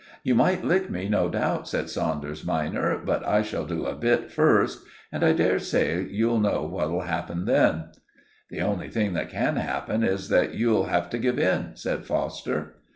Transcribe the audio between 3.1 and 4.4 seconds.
I shall do a bit